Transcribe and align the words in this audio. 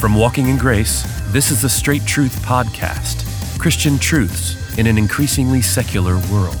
From 0.00 0.14
Walking 0.14 0.48
in 0.48 0.58
Grace, 0.58 1.04
this 1.32 1.50
is 1.50 1.62
the 1.62 1.70
Straight 1.70 2.04
Truth 2.04 2.42
Podcast 2.42 3.24
Christian 3.58 3.98
truths 3.98 4.76
in 4.78 4.86
an 4.86 4.98
increasingly 4.98 5.62
secular 5.62 6.16
world. 6.30 6.58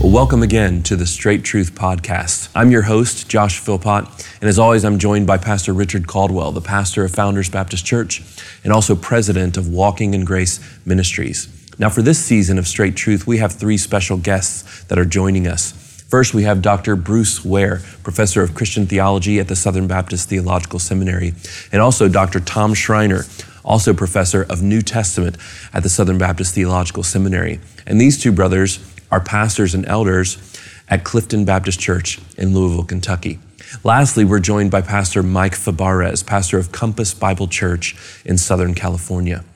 Welcome 0.00 0.42
again 0.42 0.82
to 0.82 0.96
the 0.96 1.06
Straight 1.06 1.44
Truth 1.44 1.76
Podcast. 1.76 2.48
I'm 2.52 2.72
your 2.72 2.82
host, 2.82 3.28
Josh 3.28 3.60
Philpott, 3.60 4.08
and 4.40 4.48
as 4.48 4.58
always, 4.58 4.84
I'm 4.84 4.98
joined 4.98 5.28
by 5.28 5.38
Pastor 5.38 5.72
Richard 5.72 6.08
Caldwell, 6.08 6.50
the 6.50 6.60
pastor 6.60 7.04
of 7.04 7.12
Founders 7.12 7.48
Baptist 7.48 7.86
Church 7.86 8.22
and 8.64 8.72
also 8.72 8.96
president 8.96 9.56
of 9.56 9.68
Walking 9.68 10.14
in 10.14 10.24
Grace 10.24 10.58
Ministries. 10.84 11.48
Now, 11.78 11.88
for 11.88 12.02
this 12.02 12.18
season 12.18 12.58
of 12.58 12.66
Straight 12.66 12.96
Truth, 12.96 13.28
we 13.28 13.38
have 13.38 13.52
three 13.52 13.78
special 13.78 14.16
guests 14.16 14.82
that 14.84 14.98
are 14.98 15.04
joining 15.04 15.46
us. 15.46 15.81
First, 16.12 16.34
we 16.34 16.42
have 16.42 16.60
Dr. 16.60 16.94
Bruce 16.94 17.42
Ware, 17.42 17.80
professor 18.02 18.42
of 18.42 18.54
Christian 18.54 18.86
theology 18.86 19.40
at 19.40 19.48
the 19.48 19.56
Southern 19.56 19.86
Baptist 19.86 20.28
Theological 20.28 20.78
Seminary, 20.78 21.32
and 21.72 21.80
also 21.80 22.06
Dr. 22.06 22.38
Tom 22.38 22.74
Schreiner, 22.74 23.24
also 23.64 23.94
professor 23.94 24.42
of 24.42 24.60
New 24.60 24.82
Testament 24.82 25.38
at 25.72 25.82
the 25.82 25.88
Southern 25.88 26.18
Baptist 26.18 26.54
Theological 26.54 27.02
Seminary. 27.02 27.60
And 27.86 27.98
these 27.98 28.20
two 28.20 28.30
brothers 28.30 28.78
are 29.10 29.20
pastors 29.20 29.72
and 29.72 29.86
elders 29.86 30.36
at 30.86 31.02
Clifton 31.02 31.46
Baptist 31.46 31.80
Church 31.80 32.20
in 32.36 32.52
Louisville, 32.52 32.84
Kentucky. 32.84 33.38
Lastly, 33.82 34.26
we're 34.26 34.38
joined 34.38 34.70
by 34.70 34.82
Pastor 34.82 35.22
Mike 35.22 35.54
Fabarez, 35.54 36.26
pastor 36.26 36.58
of 36.58 36.72
Compass 36.72 37.14
Bible 37.14 37.48
Church 37.48 37.96
in 38.26 38.36
Southern 38.36 38.74
California. 38.74 39.46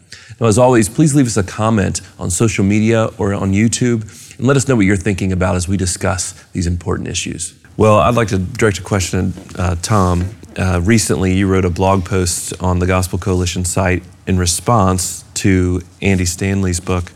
Now, 0.41 0.47
as 0.47 0.57
always, 0.57 0.89
please 0.89 1.15
leave 1.15 1.27
us 1.27 1.37
a 1.37 1.43
comment 1.43 2.01
on 2.19 2.31
social 2.31 2.65
media 2.65 3.11
or 3.19 3.35
on 3.35 3.53
YouTube 3.53 4.11
and 4.39 4.47
let 4.47 4.57
us 4.57 4.69
know 4.69 4.77
what 4.77 4.87
you're 4.87 4.97
thinking 4.97 5.33
about 5.33 5.57
as 5.57 5.69
we 5.69 5.77
discuss 5.77 6.33
these 6.53 6.67
important 6.67 7.09
issues. 7.09 7.55
Well, 7.77 7.99
I'd 7.99 8.15
like 8.15 8.29
to 8.29 8.39
direct 8.39 8.79
a 8.79 8.83
question 8.83 9.35
at 9.51 9.61
uh, 9.61 9.77
Tom. 9.83 10.31
Uh, 10.57 10.81
recently, 10.83 11.35
you 11.35 11.47
wrote 11.47 11.65
a 11.65 11.71
blog 11.71 12.05
post 12.05 12.55
on 12.63 12.79
the 12.79 12.87
Gospel 12.87 13.19
Coalition 13.19 13.65
site 13.65 14.03
in 14.27 14.39
response 14.39 15.25
to 15.35 15.83
Andy 16.01 16.25
Stanley's 16.25 16.81
book 16.81 17.13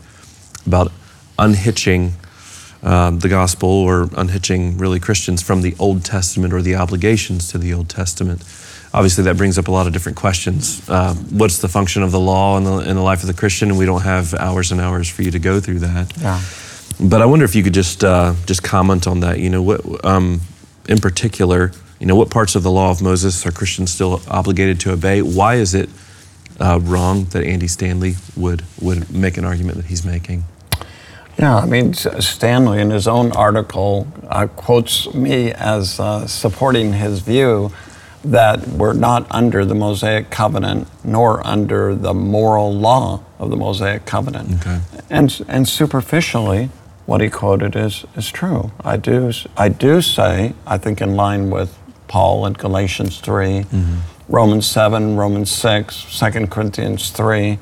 about 0.65 0.91
unhitching 1.39 2.13
um, 2.83 3.19
the 3.19 3.29
gospel 3.29 3.69
or 3.69 4.09
unhitching 4.17 4.77
really 4.77 4.99
Christians 4.99 5.41
from 5.41 5.61
the 5.61 5.75
Old 5.77 6.03
Testament 6.03 6.53
or 6.53 6.61
the 6.61 6.75
obligations 6.75 7.47
to 7.49 7.57
the 7.57 7.73
Old 7.73 7.89
Testament. 7.89 8.41
Obviously, 8.93 9.23
that 9.25 9.37
brings 9.37 9.57
up 9.57 9.67
a 9.67 9.71
lot 9.71 9.87
of 9.87 9.93
different 9.93 10.17
questions. 10.17 10.87
Uh, 10.89 11.13
what's 11.13 11.59
the 11.59 11.67
function 11.67 12.03
of 12.03 12.11
the 12.11 12.19
law 12.19 12.57
in 12.57 12.63
the, 12.63 12.77
in 12.79 12.95
the 12.95 13.01
life 13.01 13.21
of 13.21 13.27
the 13.27 13.33
Christian? 13.33 13.69
And 13.69 13.77
we 13.77 13.85
don't 13.85 14.01
have 14.01 14.33
hours 14.33 14.71
and 14.71 14.81
hours 14.81 15.09
for 15.09 15.21
you 15.21 15.31
to 15.31 15.39
go 15.39 15.59
through 15.59 15.79
that. 15.79 16.17
Yeah. 16.17 16.41
But 16.99 17.21
I 17.21 17.25
wonder 17.25 17.45
if 17.45 17.55
you 17.55 17.63
could 17.63 17.73
just 17.73 18.03
uh, 18.03 18.33
just 18.45 18.63
comment 18.63 19.07
on 19.07 19.21
that. 19.21 19.39
You 19.39 19.49
know, 19.49 19.61
what 19.61 20.05
um, 20.05 20.41
in 20.87 20.99
particular, 20.99 21.71
you 21.99 22.05
know, 22.05 22.15
what 22.15 22.29
parts 22.29 22.55
of 22.55 22.63
the 22.63 22.71
law 22.71 22.91
of 22.91 23.01
Moses 23.01 23.45
are 23.45 23.51
Christians 23.51 23.91
still 23.91 24.21
obligated 24.27 24.79
to 24.81 24.91
obey? 24.91 25.21
Why 25.21 25.55
is 25.55 25.73
it 25.73 25.89
uh, 26.59 26.79
wrong 26.81 27.25
that 27.25 27.43
Andy 27.43 27.67
Stanley 27.67 28.15
would 28.35 28.63
would 28.79 29.11
make 29.11 29.37
an 29.37 29.45
argument 29.45 29.77
that 29.77 29.85
he's 29.85 30.05
making? 30.05 30.43
Yeah, 31.39 31.57
I 31.57 31.65
mean, 31.65 31.93
Stanley 31.93 32.81
in 32.81 32.91
his 32.91 33.07
own 33.07 33.31
article 33.31 34.07
uh, 34.27 34.47
quotes 34.47 35.11
me 35.13 35.51
as 35.51 35.99
uh, 35.99 36.27
supporting 36.27 36.93
his 36.93 37.21
view 37.21 37.71
that 38.23 38.67
we're 38.67 38.93
not 38.93 39.25
under 39.31 39.65
the 39.65 39.73
Mosaic 39.73 40.29
covenant 40.29 40.87
nor 41.03 41.45
under 41.47 41.95
the 41.95 42.13
moral 42.13 42.71
law 42.71 43.23
of 43.39 43.49
the 43.49 43.55
Mosaic 43.55 44.05
covenant. 44.05 44.61
Okay. 44.61 44.81
And, 45.09 45.41
and 45.47 45.67
superficially, 45.67 46.69
what 47.05 47.21
he 47.21 47.29
quoted 47.29 47.75
is, 47.75 48.05
is 48.15 48.31
true. 48.31 48.71
I 48.83 48.97
do, 48.97 49.31
I 49.57 49.69
do 49.69 50.01
say, 50.01 50.53
I 50.65 50.77
think 50.77 51.01
in 51.01 51.15
line 51.15 51.49
with 51.49 51.77
Paul 52.07 52.45
in 52.45 52.53
Galatians 52.53 53.19
3, 53.19 53.61
mm-hmm. 53.61 53.97
Romans 54.27 54.65
7, 54.67 55.17
Romans 55.17 55.51
6, 55.51 56.19
2 56.19 56.47
Corinthians 56.47 57.09
3, 57.09 57.59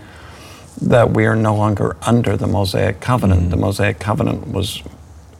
that 0.82 1.12
we 1.12 1.26
are 1.26 1.36
no 1.36 1.56
longer 1.56 1.98
under 2.02 2.38
the 2.38 2.48
Mosaic 2.48 3.00
covenant. 3.00 3.42
Mm-hmm. 3.42 3.50
The 3.52 3.58
Mosaic 3.58 4.00
covenant 4.00 4.48
was 4.48 4.84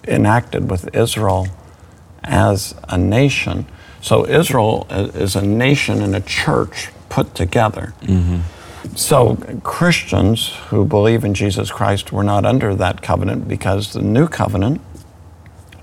enacted 0.08 0.70
with 0.70 0.94
Israel 0.96 1.48
as 2.24 2.76
a 2.88 2.98
nation. 2.98 3.66
So 4.02 4.26
Israel 4.26 4.88
is 4.90 5.36
a 5.36 5.42
nation 5.42 6.02
and 6.02 6.16
a 6.16 6.22
church 6.22 6.90
put 7.10 7.36
together. 7.36 7.94
Mm-hmm. 8.02 8.40
So 8.96 9.36
Christians 9.64 10.56
who 10.68 10.86
believe 10.86 11.24
in 11.24 11.34
Jesus 11.34 11.72
Christ 11.72 12.12
were 12.12 12.24
not 12.24 12.46
under 12.46 12.76
that 12.76 13.02
covenant 13.02 13.48
because 13.48 13.94
the 13.94 14.02
new 14.02 14.28
covenant, 14.28 14.82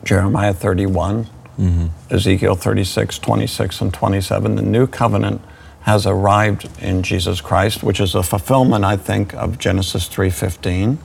Jeremiah 0.05 0.55
31, 0.55 1.25
mm-hmm. 1.59 1.87
Ezekiel 2.11 2.55
36, 2.55 3.19
26, 3.19 3.81
and 3.81 3.93
27, 3.95 4.57
the 4.57 4.63
new 4.63 4.87
covenant 4.87 5.43
has 5.83 6.05
arrived 6.05 6.69
in 6.83 7.03
Jesus 7.03 7.41
Christ, 7.41 7.83
which 7.83 8.01
is 8.01 8.15
a 8.15 8.23
fulfillment, 8.23 8.85
I 8.85 8.97
think, 8.97 9.35
of 9.35 9.59
Genesis 9.59 10.09
3:15 10.09 10.99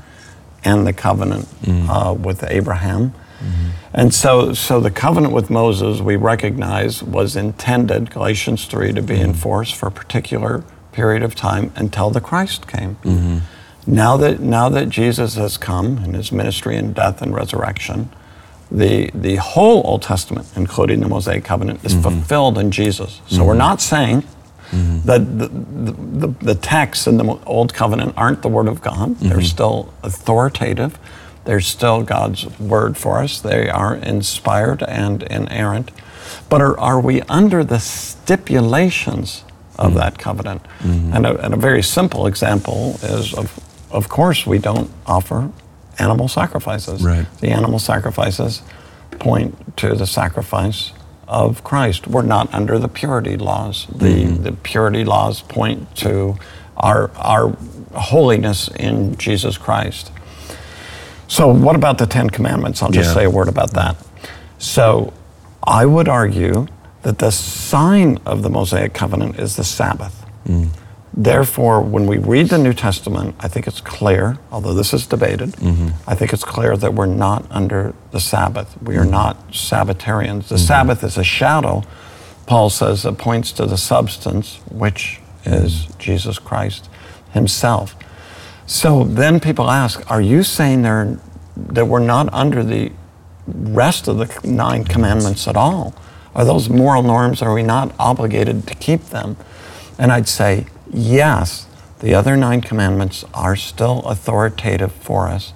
and 0.63 0.87
the 0.87 0.93
covenant 0.93 1.45
mm-hmm. 1.61 1.89
uh, 1.89 2.13
with 2.13 2.43
Abraham. 2.49 3.11
Mm-hmm. 3.11 3.69
And 3.93 4.13
so, 4.13 4.53
so 4.53 4.79
the 4.79 4.91
covenant 4.91 5.33
with 5.33 5.49
Moses, 5.49 6.01
we 6.01 6.15
recognize, 6.15 7.03
was 7.03 7.35
intended, 7.35 8.09
Galatians 8.11 8.65
3, 8.65 8.93
to 8.93 9.01
be 9.01 9.15
mm-hmm. 9.15 9.25
enforced 9.25 9.75
for 9.75 9.87
a 9.87 9.91
particular 9.91 10.63
period 10.91 11.23
of 11.23 11.35
time 11.35 11.71
until 11.75 12.09
the 12.09 12.21
Christ 12.21 12.67
came. 12.67 12.95
Mm-hmm. 12.97 13.37
Now 13.87 14.17
that, 14.17 14.39
now 14.39 14.69
that 14.69 14.89
Jesus 14.89 15.35
has 15.35 15.57
come 15.57 15.97
in 15.99 16.13
his 16.13 16.31
ministry 16.31 16.77
and 16.77 16.93
death 16.93 17.21
and 17.21 17.33
resurrection, 17.33 18.09
the, 18.69 19.09
the 19.13 19.35
whole 19.35 19.81
Old 19.85 20.03
Testament, 20.03 20.47
including 20.55 21.01
the 21.01 21.07
Mosaic 21.07 21.43
covenant, 21.43 21.83
is 21.83 21.93
mm-hmm. 21.93 22.03
fulfilled 22.03 22.57
in 22.57 22.71
Jesus. 22.71 23.21
So 23.27 23.43
we're 23.43 23.51
mm-hmm. 23.51 23.59
not 23.59 23.81
saying 23.81 24.23
Mm-hmm. 24.71 25.05
That 25.05 25.37
the, 25.37 25.47
the, 26.27 26.45
the, 26.45 26.55
texts 26.55 27.05
in 27.05 27.17
the 27.17 27.37
Old 27.45 27.73
Covenant 27.73 28.13
aren't 28.15 28.41
the 28.41 28.47
Word 28.47 28.69
of 28.69 28.81
God. 28.81 29.09
Mm-hmm. 29.09 29.29
They're 29.29 29.41
still 29.41 29.93
authoritative. 30.01 30.97
They're 31.43 31.59
still 31.59 32.03
God's 32.03 32.47
Word 32.57 32.95
for 32.95 33.17
us. 33.19 33.41
They 33.41 33.69
are 33.69 33.95
inspired 33.95 34.81
and 34.83 35.23
inerrant. 35.23 35.91
But 36.47 36.61
are, 36.61 36.79
are 36.79 37.01
we 37.01 37.21
under 37.23 37.65
the 37.65 37.79
stipulations 37.79 39.43
of 39.85 39.93
that 39.95 40.17
covenant? 40.17 40.63
Mm-hmm. 40.79 41.13
And, 41.13 41.25
a, 41.25 41.45
and 41.45 41.53
a 41.53 41.57
very 41.57 41.83
simple 41.83 42.27
example 42.27 42.99
is, 43.01 43.33
of, 43.33 43.59
of 43.91 44.09
course, 44.09 44.45
we 44.45 44.57
don't 44.57 44.89
offer 45.05 45.51
animal 45.99 46.27
sacrifices. 46.27 47.03
Right. 47.03 47.25
The 47.39 47.49
animal 47.49 47.79
sacrifices 47.79 48.61
point 49.11 49.77
to 49.77 49.95
the 49.95 50.07
sacrifice 50.07 50.91
of 51.27 51.63
Christ. 51.63 52.07
We're 52.07 52.23
not 52.23 52.53
under 52.53 52.79
the 52.79 52.87
purity 52.87 53.37
laws. 53.37 53.87
The, 53.87 54.25
mm-hmm. 54.25 54.43
the 54.43 54.51
purity 54.51 55.05
laws 55.05 55.41
point 55.41 55.95
to 55.97 56.37
our, 56.77 57.11
our 57.15 57.55
holiness 57.95 58.67
in 58.67 59.15
Jesus 59.17 59.57
Christ. 59.57 60.11
So, 61.27 61.47
what 61.47 61.77
about 61.77 61.97
the 61.97 62.05
Ten 62.05 62.29
Commandments? 62.29 62.83
I'll 62.83 62.91
just 62.91 63.09
yeah. 63.09 63.13
say 63.13 63.23
a 63.23 63.29
word 63.29 63.47
about 63.47 63.71
that. 63.71 63.95
So, 64.57 65.13
I 65.63 65.85
would 65.85 66.09
argue 66.09 66.67
that 67.03 67.19
the 67.19 67.31
sign 67.31 68.19
of 68.25 68.43
the 68.43 68.49
Mosaic 68.49 68.93
covenant 68.93 69.39
is 69.39 69.55
the 69.55 69.63
Sabbath. 69.63 70.25
Mm. 70.45 70.69
Therefore, 71.13 71.81
when 71.81 72.07
we 72.07 72.17
read 72.17 72.49
the 72.49 72.57
New 72.57 72.73
Testament, 72.73 73.35
I 73.39 73.49
think 73.49 73.67
it's 73.67 73.81
clear, 73.81 74.37
although 74.49 74.73
this 74.73 74.93
is 74.93 75.05
debated, 75.05 75.49
mm-hmm. 75.53 75.89
I 76.09 76.15
think 76.15 76.31
it's 76.31 76.45
clear 76.45 76.77
that 76.77 76.93
we're 76.93 77.05
not 77.05 77.45
under 77.51 77.93
the 78.11 78.19
Sabbath. 78.21 78.81
We 78.81 78.95
are 78.95 79.01
mm-hmm. 79.01 79.11
not 79.11 79.51
Sabbatarians. 79.51 80.47
The 80.47 80.55
mm-hmm. 80.55 80.65
Sabbath 80.65 81.03
is 81.03 81.17
a 81.17 81.23
shadow, 81.23 81.83
Paul 82.45 82.69
says, 82.69 83.03
that 83.03 83.17
points 83.17 83.51
to 83.53 83.65
the 83.65 83.77
substance, 83.77 84.61
which 84.69 85.19
is 85.43 85.81
mm-hmm. 85.81 85.99
Jesus 85.99 86.39
Christ 86.39 86.89
himself. 87.33 87.95
So 88.65 89.03
then 89.03 89.41
people 89.41 89.69
ask, 89.69 90.09
are 90.09 90.21
you 90.21 90.43
saying 90.43 90.83
that 90.83 91.85
we're 91.85 91.99
not 91.99 92.33
under 92.33 92.63
the 92.63 92.91
rest 93.47 94.07
of 94.07 94.17
the 94.17 94.47
nine 94.47 94.85
commandments 94.85 95.45
at 95.45 95.57
all? 95.57 95.93
Are 96.33 96.45
those 96.45 96.69
moral 96.69 97.03
norms, 97.03 97.41
are 97.41 97.53
we 97.53 97.63
not 97.63 97.93
obligated 97.99 98.67
to 98.67 98.75
keep 98.75 99.05
them? 99.05 99.37
And 99.97 100.11
I'd 100.11 100.27
say, 100.27 100.65
yes, 100.91 101.67
the 101.99 102.15
other 102.15 102.35
nine 102.35 102.61
commandments 102.61 103.25
are 103.33 103.55
still 103.55 103.99
authoritative 103.99 104.91
for 104.91 105.27
us, 105.27 105.53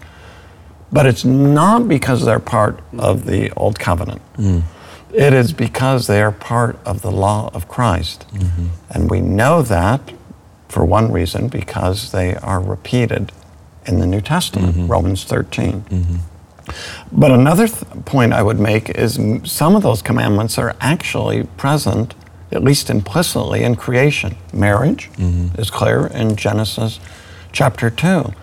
but 0.92 1.06
it's 1.06 1.26
not 1.26 1.88
because 1.88 2.26
they're 2.26 2.40
part 2.40 2.80
of 2.98 3.26
the 3.26 3.52
Old 3.52 3.80
Covenant. 3.80 4.22
Mm. 4.38 4.64
It 5.12 5.34
is 5.34 5.54
because 5.54 6.08
they 6.08 6.22
are 6.22 6.32
part 6.32 6.78
of 6.86 7.02
the 7.02 7.12
law 7.12 7.50
of 7.54 7.68
Christ. 7.68 8.26
Mm-hmm. 8.34 8.68
And 8.92 9.10
we 9.10 9.22
know 9.22 9.62
that 9.62 10.12
for 10.68 10.84
one 10.84 11.12
reason 11.12 11.48
because 11.48 12.12
they 12.12 12.36
are 12.36 12.60
repeated 12.60 13.32
in 13.86 14.00
the 14.00 14.08
New 14.08 14.20
Testament, 14.20 14.76
mm-hmm. 14.76 14.88
Romans 14.88 15.24
13. 15.24 15.82
Mm-hmm. 15.82 16.16
But 17.12 17.32
another 17.32 17.68
th- 17.68 18.06
point 18.06 18.34
I 18.34 18.42
would 18.44 18.60
make 18.60 18.90
is 18.90 19.20
some 19.44 19.76
of 19.76 19.84
those 19.84 20.02
commandments 20.02 20.58
are 20.58 20.76
actually 20.80 21.44
present 21.58 22.14
at 22.52 22.64
least 22.64 22.90
implicitly, 22.90 23.64
in 23.64 23.76
creation. 23.76 24.36
Marriage 24.54 25.10
mm-hmm. 25.14 25.60
is 25.60 25.70
clear 25.70 26.08
in 26.08 26.36
Genesis 26.36 27.00
chapter 27.52 27.90
2. 27.90 28.34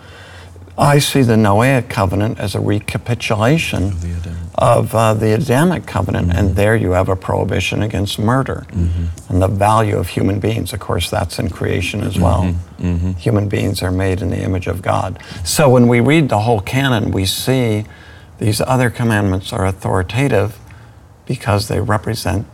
I 0.77 0.99
see 0.99 1.21
the 1.21 1.35
Noahic 1.35 1.89
covenant 1.89 2.39
as 2.39 2.55
a 2.55 2.59
recapitulation 2.59 3.83
Of 3.83 4.01
the 4.01 4.11
Adamic. 4.13 4.49
of 4.55 4.95
uh, 4.95 5.13
the 5.13 5.35
Adamic 5.35 5.85
covenant, 5.85 6.33
and 6.33 6.55
there 6.55 6.75
you 6.75 6.91
have 6.91 7.09
a 7.09 7.15
prohibition 7.15 7.83
against 7.83 8.17
murder 8.17 8.65
and 8.71 9.41
the 9.41 9.47
value 9.47 9.97
of 9.97 10.07
human 10.07 10.39
beings. 10.39 10.73
Of 10.73 10.79
course, 10.79 11.11
that's 11.11 11.37
in 11.37 11.49
creation 11.49 12.01
as 12.01 12.17
well. 12.17 12.55
Human 13.19 13.49
beings 13.49 13.83
are 13.83 13.91
made 13.91 14.21
in 14.21 14.31
the 14.31 14.41
image 14.41 14.65
of 14.65 14.81
God. 14.81 15.19
So 15.45 15.69
when 15.69 15.87
we 15.87 15.99
read 15.99 16.29
the 16.29 16.39
whole 16.39 16.59
canon, 16.59 17.11
we 17.11 17.25
see 17.25 17.85
these 18.43 18.59
other 18.59 18.89
commandments 18.89 19.53
are 19.53 19.65
authoritative 19.65 20.59
because 21.25 21.69
they 21.69 21.79
represent 21.79 22.45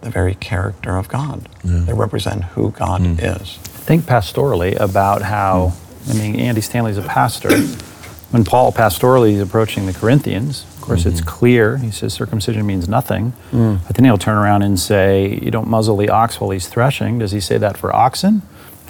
the 0.00 0.10
very 0.10 0.34
character 0.34 0.96
of 0.96 1.06
God. 1.08 1.48
They 1.86 1.92
represent 1.92 2.42
who 2.44 2.72
God 2.72 3.02
hmm. 3.02 3.20
is. 3.20 3.56
think 3.58 4.04
pastorally 4.06 4.78
about 4.80 5.22
how, 5.22 5.74
I 6.08 6.14
mean, 6.14 6.34
Andy 6.40 6.60
Stanley's 6.60 6.98
a 6.98 7.02
pastor. 7.02 7.56
When 8.32 8.44
Paul 8.44 8.72
pastorally 8.72 9.34
is 9.34 9.40
approaching 9.40 9.86
the 9.86 9.92
Corinthians, 9.92 10.64
of 10.74 10.80
course, 10.80 11.06
it's 11.06 11.20
mm-hmm. 11.20 11.28
clear. 11.28 11.76
He 11.76 11.92
says 11.92 12.12
circumcision 12.12 12.66
means 12.66 12.88
nothing. 12.88 13.32
Mm. 13.52 13.86
But 13.86 13.94
then 13.94 14.04
he'll 14.04 14.18
turn 14.18 14.36
around 14.36 14.62
and 14.62 14.80
say, 14.80 15.38
You 15.40 15.52
don't 15.52 15.68
muzzle 15.68 15.96
the 15.96 16.08
ox 16.08 16.40
while 16.40 16.50
he's 16.50 16.66
threshing. 16.66 17.20
Does 17.20 17.30
he 17.30 17.38
say 17.38 17.56
that 17.56 17.78
for 17.78 17.94
oxen? 17.94 18.42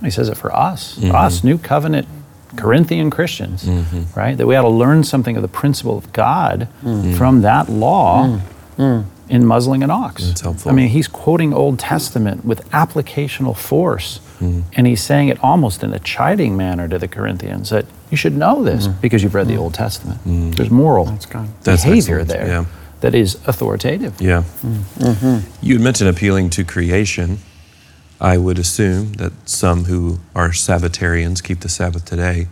He 0.03 0.11
says 0.11 0.31
it 0.31 0.39
for 0.39 0.55
us, 0.57 0.99
mm-hmm. 0.99 1.15
us, 1.15 1.45
new 1.45 1.59
covenant 1.59 2.09
Corinthian 2.55 3.11
Christians, 3.11 3.65
mm-hmm. 3.65 4.19
right? 4.19 4.37
That 4.37 4.47
we 4.47 4.55
ought 4.55 4.63
to 4.63 4.69
learn 4.69 5.05
something 5.05 5.37
of 5.37 5.43
the 5.43 5.49
principle 5.49 5.99
of 5.99 6.13
God 6.13 6.69
mm-hmm. 6.83 7.15
from 7.15 7.43
that 7.43 7.69
law 7.69 8.41
mm-hmm. 8.79 9.09
in 9.29 9.45
muzzling 9.45 9.83
an 9.83 9.91
ox. 9.91 10.25
That's 10.25 10.41
helpful. 10.43 10.71
I 10.71 10.75
mean, 10.75 10.89
he's 10.89 11.09
quoting 11.09 11.53
Old 11.53 11.79
Testament 11.79 12.45
with 12.45 12.69
applicational 12.71 13.57
force, 13.57 14.21
and 14.41 14.87
he's 14.87 15.03
saying 15.03 15.29
it 15.29 15.43
almost 15.43 15.83
in 15.83 15.93
a 15.93 15.99
chiding 15.99 16.57
manner 16.57 16.89
to 16.89 16.99
the 16.99 17.09
Corinthians 17.09 17.71
that 17.71 17.87
you 18.11 18.17
should 18.17 18.37
know 18.37 18.63
this 18.63 18.87
because 18.87 19.23
you've 19.23 19.35
read 19.35 19.49
the 19.49 19.57
Old 19.57 19.75
Testament. 19.75 20.21
There's 20.57 20.71
moral 20.71 21.07
good. 21.07 21.49
That's 21.63 21.83
behavior 21.85 22.21
excellent, 22.21 22.29
there 22.29 22.47
yeah. 22.47 22.65
that 23.01 23.15
is 23.15 23.35
authoritative. 23.47 24.21
Yeah. 24.21 24.45
You 25.63 25.75
had 25.75 25.83
mentioned 25.83 26.09
appealing 26.11 26.51
to 26.51 26.65
creation. 26.65 27.39
I 28.21 28.39
would 28.39 28.59
assume 28.59 29.15
that 29.15 29.33
some 29.49 29.85
who 29.85 30.21
are 30.35 30.51
Sabbatarians, 30.51 31.43
keep 31.43 31.61
the 31.61 31.69
Sabbath 31.69 32.05
today, 32.05 32.49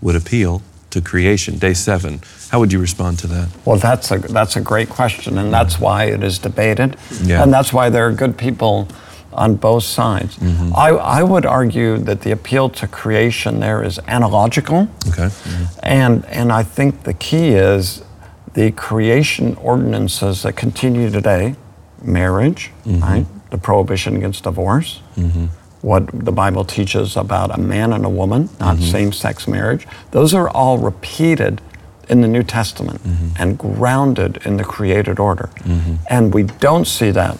would 0.00 0.16
appeal 0.16 0.62
to 0.90 1.00
creation. 1.00 1.58
Day 1.58 1.74
seven. 1.74 2.20
How 2.50 2.60
would 2.60 2.72
you 2.72 2.80
respond 2.80 3.18
to 3.20 3.26
that? 3.28 3.48
Well, 3.64 3.76
that's 3.78 4.10
a 4.10 4.18
that's 4.18 4.56
a 4.56 4.60
great 4.60 4.88
question, 4.88 5.38
and 5.38 5.52
that's 5.52 5.74
mm-hmm. 5.74 5.84
why 5.84 6.04
it 6.04 6.22
is 6.22 6.38
debated, 6.38 6.96
Yeah. 7.22 7.42
and 7.42 7.52
that's 7.52 7.72
why 7.72 7.90
there 7.90 8.06
are 8.06 8.12
good 8.12 8.38
people 8.38 8.88
on 9.32 9.56
both 9.56 9.84
sides. 9.84 10.36
Mm-hmm. 10.36 10.74
I, 10.74 10.88
I 10.88 11.22
would 11.22 11.44
argue 11.44 11.98
that 11.98 12.22
the 12.22 12.30
appeal 12.30 12.70
to 12.70 12.88
creation 12.88 13.60
there 13.60 13.82
is 13.82 14.00
analogical, 14.06 14.88
Okay. 15.08 15.26
Mm-hmm. 15.26 15.64
and 15.82 16.24
and 16.26 16.52
I 16.52 16.62
think 16.62 17.02
the 17.02 17.14
key 17.14 17.48
is 17.50 18.02
the 18.54 18.70
creation 18.72 19.56
ordinances 19.56 20.42
that 20.42 20.54
continue 20.56 21.10
today, 21.10 21.54
marriage, 22.02 22.70
right, 22.86 23.26
the 23.50 23.58
prohibition 23.58 24.16
against 24.16 24.44
divorce. 24.44 25.00
What 25.80 26.08
the 26.12 26.32
Bible 26.32 26.64
teaches 26.64 27.16
about 27.16 27.56
a 27.56 27.60
man 27.60 27.92
and 27.92 28.04
a 28.04 28.08
woman, 28.08 28.50
not 28.58 28.76
mm-hmm. 28.76 28.90
same 28.90 29.12
sex 29.12 29.46
marriage, 29.46 29.86
those 30.10 30.34
are 30.34 30.50
all 30.50 30.78
repeated 30.78 31.60
in 32.08 32.20
the 32.20 32.26
New 32.28 32.42
Testament 32.42 33.00
mm-hmm. 33.04 33.28
and 33.38 33.58
grounded 33.58 34.38
in 34.44 34.56
the 34.56 34.64
created 34.64 35.20
order. 35.20 35.50
Mm-hmm. 35.58 35.94
And 36.08 36.34
we 36.34 36.42
don't 36.42 36.86
see 36.86 37.12
that 37.12 37.38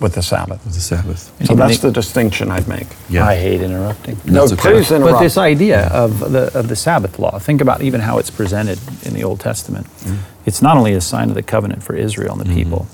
with 0.00 0.14
the 0.14 0.22
Sabbath. 0.22 0.64
With 0.64 0.74
The 0.74 0.80
Sabbath. 0.80 1.32
So 1.46 1.54
You 1.54 1.56
that's 1.56 1.74
make- 1.74 1.80
the 1.80 1.90
distinction 1.90 2.50
I'd 2.50 2.68
make. 2.68 2.86
Yeah. 3.08 3.26
I 3.26 3.36
hate 3.36 3.60
interrupting. 3.60 4.18
No, 4.24 4.46
That's 4.46 4.52
okay. 4.52 4.72
please 4.72 4.90
interrupt. 4.90 5.14
But 5.14 5.22
this 5.22 5.38
idea 5.38 5.88
of 5.88 6.32
the, 6.32 6.56
of 6.58 6.68
the 6.68 6.76
Sabbath 6.76 7.18
law, 7.18 7.38
think 7.38 7.60
about 7.60 7.82
even 7.82 8.00
how 8.00 8.18
it's 8.18 8.30
presented 8.30 8.78
in 9.04 9.14
the 9.14 9.24
Old 9.24 9.40
Testament. 9.40 9.86
Mm. 9.86 10.18
It's 10.46 10.60
not 10.60 10.76
only 10.76 10.94
a 10.94 11.00
sign 11.00 11.28
of 11.28 11.34
the 11.34 11.42
covenant 11.42 11.82
for 11.82 11.94
Israel 11.94 12.38
and 12.38 12.48
the 12.48 12.54
people, 12.54 12.86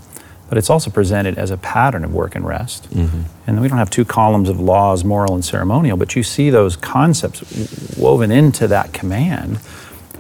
but 0.50 0.58
it's 0.58 0.68
also 0.68 0.90
presented 0.90 1.38
as 1.38 1.50
a 1.50 1.56
pattern 1.56 2.04
of 2.04 2.12
work 2.12 2.34
and 2.34 2.44
rest. 2.44 2.90
Mm-hmm. 2.90 3.22
And 3.46 3.62
we 3.62 3.68
don't 3.68 3.78
have 3.78 3.88
two 3.88 4.04
columns 4.04 4.48
of 4.48 4.60
laws, 4.60 5.04
moral 5.04 5.34
and 5.34 5.44
ceremonial, 5.44 5.96
but 5.96 6.16
you 6.16 6.24
see 6.24 6.50
those 6.50 6.76
concepts 6.76 7.96
woven 7.96 8.32
into 8.32 8.66
that 8.66 8.92
command. 8.92 9.60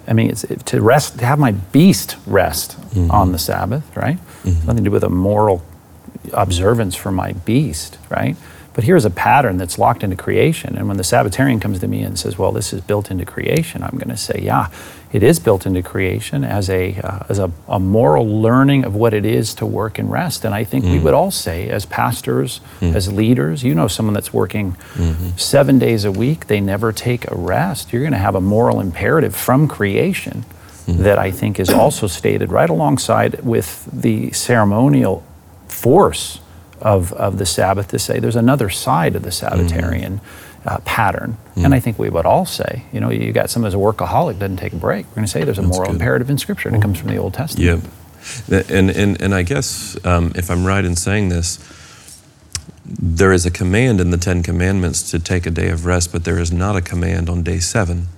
I 0.06 0.12
mean, 0.12 0.30
it's 0.30 0.44
to 0.66 0.80
rest, 0.80 1.18
to 1.18 1.26
have 1.26 1.40
my 1.40 1.50
beast 1.52 2.16
rest 2.26 2.80
mm-hmm. 2.80 3.10
on 3.10 3.32
the 3.32 3.38
Sabbath, 3.38 3.84
right? 3.96 4.18
It's 4.44 4.66
nothing 4.66 4.84
to 4.84 4.90
do 4.90 4.92
with 4.92 5.04
a 5.04 5.10
moral 5.10 5.62
observance 6.32 6.94
for 6.94 7.10
my 7.10 7.32
beast, 7.32 7.98
right? 8.08 8.36
But 8.72 8.84
here's 8.84 9.04
a 9.04 9.10
pattern 9.10 9.56
that's 9.56 9.78
locked 9.78 10.04
into 10.04 10.16
creation. 10.16 10.76
And 10.76 10.86
when 10.86 10.96
the 10.96 11.02
Sabbatarian 11.02 11.60
comes 11.60 11.80
to 11.80 11.88
me 11.88 12.02
and 12.02 12.18
says, 12.18 12.38
well, 12.38 12.52
this 12.52 12.72
is 12.72 12.80
built 12.80 13.10
into 13.10 13.24
creation, 13.24 13.82
I'm 13.82 13.98
going 13.98 14.10
to 14.10 14.16
say, 14.16 14.40
yeah, 14.42 14.68
it 15.12 15.24
is 15.24 15.40
built 15.40 15.66
into 15.66 15.82
creation 15.82 16.44
as, 16.44 16.70
a, 16.70 16.96
uh, 17.02 17.24
as 17.28 17.40
a, 17.40 17.50
a 17.66 17.80
moral 17.80 18.26
learning 18.40 18.84
of 18.84 18.94
what 18.94 19.12
it 19.12 19.26
is 19.26 19.54
to 19.54 19.66
work 19.66 19.98
and 19.98 20.08
rest. 20.10 20.44
And 20.44 20.54
I 20.54 20.62
think 20.62 20.84
we 20.84 20.98
mm. 20.98 21.02
would 21.02 21.14
all 21.14 21.32
say, 21.32 21.68
as 21.68 21.84
pastors, 21.84 22.60
mm. 22.78 22.94
as 22.94 23.12
leaders, 23.12 23.64
you 23.64 23.74
know 23.74 23.88
someone 23.88 24.14
that's 24.14 24.32
working 24.32 24.72
mm-hmm. 24.94 25.36
seven 25.36 25.80
days 25.80 26.04
a 26.04 26.12
week, 26.12 26.46
they 26.46 26.60
never 26.60 26.92
take 26.92 27.28
a 27.28 27.34
rest. 27.34 27.92
You're 27.92 28.02
going 28.02 28.12
to 28.12 28.18
have 28.18 28.36
a 28.36 28.40
moral 28.40 28.80
imperative 28.80 29.34
from 29.34 29.66
creation 29.66 30.44
mm-hmm. 30.86 31.02
that 31.02 31.18
I 31.18 31.32
think 31.32 31.58
is 31.58 31.70
also 31.70 32.06
stated 32.06 32.52
right 32.52 32.70
alongside 32.70 33.42
with 33.42 33.88
the 33.92 34.30
ceremonial 34.30 35.24
force 35.66 36.40
of, 36.80 37.12
of 37.12 37.38
the 37.38 37.46
Sabbath 37.46 37.88
to 37.88 37.98
say 37.98 38.18
there's 38.18 38.36
another 38.36 38.70
side 38.70 39.16
of 39.16 39.22
the 39.22 39.30
Sabbatarian 39.30 40.20
uh, 40.64 40.78
pattern. 40.84 41.36
And 41.56 41.74
I 41.74 41.80
think 41.80 41.98
we 41.98 42.10
would 42.10 42.26
all 42.26 42.46
say, 42.46 42.84
you 42.92 43.00
know, 43.00 43.10
you 43.10 43.32
got 43.32 43.50
someone 43.50 43.70
who's 43.70 43.74
a 43.74 43.78
workaholic, 43.78 44.38
doesn't 44.38 44.56
take 44.56 44.72
a 44.72 44.76
break. 44.76 45.06
We're 45.08 45.16
going 45.16 45.26
to 45.26 45.30
say 45.30 45.44
there's 45.44 45.58
a 45.58 45.62
moral 45.62 45.86
good. 45.86 45.96
imperative 45.96 46.30
in 46.30 46.38
Scripture, 46.38 46.68
and 46.68 46.76
it 46.76 46.82
comes 46.82 46.98
from 46.98 47.08
the 47.08 47.16
Old 47.16 47.34
Testament. 47.34 47.84
Yep. 48.48 48.70
And, 48.70 48.90
and, 48.90 49.20
and 49.20 49.34
I 49.34 49.42
guess 49.42 50.02
um, 50.04 50.32
if 50.34 50.50
I'm 50.50 50.64
right 50.66 50.84
in 50.84 50.96
saying 50.96 51.28
this, 51.28 51.58
there 52.84 53.32
is 53.32 53.46
a 53.46 53.50
command 53.50 54.00
in 54.00 54.10
the 54.10 54.16
Ten 54.16 54.42
Commandments 54.42 55.10
to 55.10 55.18
take 55.18 55.46
a 55.46 55.50
day 55.50 55.70
of 55.70 55.86
rest, 55.86 56.12
but 56.12 56.24
there 56.24 56.38
is 56.38 56.52
not 56.52 56.76
a 56.76 56.80
command 56.80 57.28
on 57.28 57.42
day 57.42 57.58
seven 57.58 58.08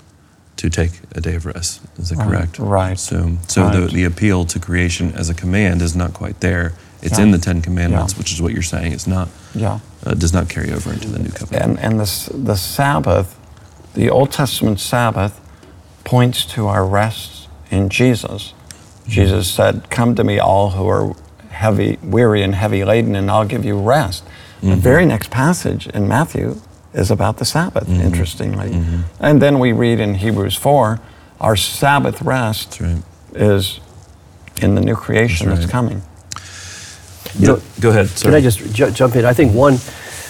to 0.62 0.70
take 0.70 0.92
a 1.16 1.20
day 1.20 1.34
of 1.34 1.44
rest. 1.44 1.80
Is 1.98 2.10
that 2.10 2.18
correct? 2.20 2.58
right. 2.60 2.96
So, 2.98 3.36
so 3.48 3.68
the, 3.68 3.80
Right. 3.82 3.90
the 3.92 4.04
appeal 4.04 4.44
to 4.44 4.60
creation 4.60 5.12
as 5.16 5.28
a 5.28 5.34
command 5.34 5.82
is 5.82 5.96
not 5.96 6.14
quite 6.14 6.38
there. 6.38 6.72
It's 7.02 7.18
Yeah. 7.18 7.24
in 7.24 7.30
the 7.32 7.38
Ten 7.38 7.62
Commandments, 7.62 8.12
Yeah. 8.12 8.18
which 8.18 8.32
is 8.32 8.40
what 8.40 8.52
you're 8.52 8.62
saying. 8.62 8.92
It's 8.92 9.08
not. 9.08 9.28
Yeah. 9.56 9.80
Uh, 10.06 10.14
does 10.14 10.32
not 10.32 10.48
carry 10.48 10.72
over 10.72 10.92
into 10.92 11.08
the 11.08 11.18
new 11.18 11.30
covenant. 11.30 11.64
And, 11.64 11.78
and 11.80 12.00
the, 12.00 12.30
the 12.32 12.54
Sabbath, 12.56 13.34
the 13.94 14.08
Old 14.08 14.30
Testament 14.30 14.78
Sabbath, 14.78 15.40
points 16.04 16.44
to 16.54 16.68
our 16.68 16.86
rest 16.86 17.48
in 17.70 17.88
Jesus. 17.88 18.54
Jesus 19.08 19.48
said, 19.50 19.90
Come 19.90 20.14
to 20.14 20.22
me, 20.22 20.38
all 20.38 20.70
who 20.70 20.86
are 20.86 21.16
heavy, 21.50 21.98
weary, 22.04 22.42
and 22.44 22.54
heavy 22.54 22.84
laden, 22.84 23.16
and 23.16 23.28
I'll 23.32 23.44
give 23.46 23.64
you 23.64 23.76
rest. 23.80 24.22
The 24.62 24.76
very 24.76 25.04
next 25.06 25.28
passage 25.30 25.88
in 25.88 26.06
Matthew 26.06 26.60
is 26.94 27.11
about 27.11 27.39
the 27.39 27.44
Sabbath, 27.44 27.89
interestingly. 27.89 28.82
And 29.19 29.41
then 29.41 29.58
we 29.58 29.72
read 29.72 30.01
in 30.01 30.15
Hebrews 30.15 30.56
4 30.56 31.01
our 31.41 31.56
Sabbath 31.56 32.22
rest 32.22 32.81
right. 32.81 33.03
is 33.34 33.81
in 34.61 34.77
the 34.77 34.81
new 34.81 34.94
creation 34.94 35.49
That's 35.49 35.61
that's, 35.61 35.72
coming. 35.72 36.03
You 37.39 37.46
know, 37.46 37.63
Go 37.81 37.91
ahead. 37.91 38.08
Sir. 38.08 38.29
Can 38.29 38.34
I 38.34 38.41
just 38.41 38.58
ju- 38.72 38.91
jump 38.93 39.17
in? 39.17 39.25
I 39.25 39.32
think 39.32 39.53
one, 39.53 39.75